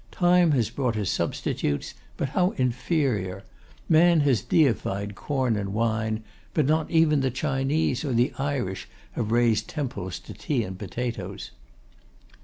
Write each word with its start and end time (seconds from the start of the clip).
Time 0.09 0.49
has 0.53 0.71
brought 0.71 0.97
us 0.97 1.11
substitutes, 1.11 1.93
but 2.17 2.29
how 2.29 2.55
inferior! 2.57 3.43
Man 3.87 4.21
has 4.21 4.41
deified 4.41 5.13
corn 5.13 5.55
and 5.55 5.73
wine! 5.75 6.23
but 6.55 6.65
not 6.65 6.89
even 6.89 7.19
the 7.21 7.29
Chinese 7.29 8.03
or 8.03 8.11
the 8.11 8.33
Irish 8.39 8.87
have 9.11 9.29
raised 9.31 9.67
temples 9.69 10.17
to 10.17 10.33
tea 10.33 10.63
and 10.63 10.79
potatoes. 10.79 11.51